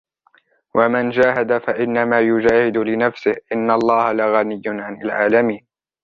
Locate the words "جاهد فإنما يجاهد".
1.09-2.77